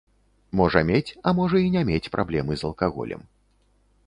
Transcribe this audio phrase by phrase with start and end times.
[0.61, 3.21] Можа мець, а можа і не мець праблемы з алкаголем.